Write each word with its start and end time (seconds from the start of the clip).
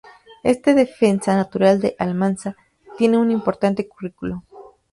Este 0.41 0.73
defensa 0.73 1.35
natural 1.35 1.79
de 1.79 1.95
Almansa, 1.99 2.57
tiene 2.97 3.19
un 3.19 3.29
importante 3.29 3.87
currículum. 3.87 4.41